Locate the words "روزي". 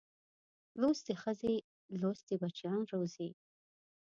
2.91-3.29